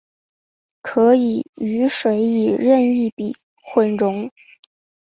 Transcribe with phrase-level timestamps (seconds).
[0.81, 4.31] 可以与水以任意比混溶。